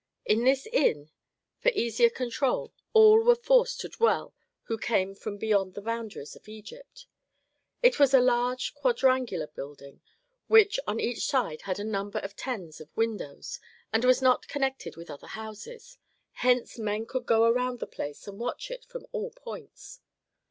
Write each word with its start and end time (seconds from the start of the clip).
In 0.25 0.45
this 0.45 0.65
inn, 0.65 1.11
for 1.59 1.69
easier 1.75 2.09
control, 2.09 2.73
all 2.91 3.23
were 3.23 3.35
forced 3.35 3.79
to 3.81 3.87
dwell 3.87 4.33
who 4.63 4.79
came 4.79 5.13
from 5.13 5.37
beyond 5.37 5.75
the 5.75 5.81
boundaries 5.83 6.35
of 6.35 6.49
Egypt. 6.49 7.05
It 7.83 7.99
was 7.99 8.11
a 8.11 8.19
large 8.19 8.73
quadrangular 8.73 9.45
building 9.45 10.01
which 10.47 10.79
on 10.87 10.99
each 10.99 11.27
side 11.27 11.61
had 11.69 11.77
a 11.77 11.83
number 11.83 12.17
of 12.17 12.35
tens 12.35 12.81
of 12.81 12.89
windows, 12.97 13.59
and 13.93 14.03
was 14.03 14.23
not 14.23 14.47
connected 14.47 14.95
with 14.95 15.11
other 15.11 15.27
houses; 15.37 15.99
hence 16.31 16.79
men 16.79 17.05
could 17.05 17.27
go 17.27 17.43
around 17.43 17.77
the 17.77 17.85
place 17.85 18.27
and 18.27 18.39
watch 18.39 18.71
it 18.71 18.83
from 18.85 19.05
all 19.11 19.29
points. 19.29 19.99